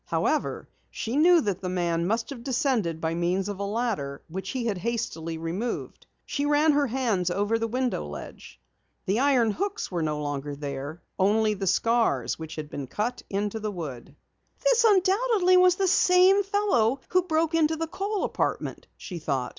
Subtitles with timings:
[0.05, 4.49] However, she knew that the man must have descended by means of a ladder which
[4.49, 6.07] he had hastily removed.
[6.25, 8.59] She ran her hand over the window ledge.
[9.05, 13.49] The iron hooks no longer were there, only the scars which had been cut in
[13.49, 14.15] the wood.
[14.65, 19.49] "This undoubtedly was the same fellow who broke into the Kohl apartment!" she thought.